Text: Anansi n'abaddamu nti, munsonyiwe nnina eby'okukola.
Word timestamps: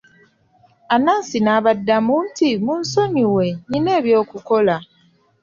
Anansi 0.95 1.37
n'abaddamu 1.41 2.15
nti, 2.27 2.49
munsonyiwe 2.65 3.45
nnina 3.55 3.89
eby'okukola. 3.99 4.75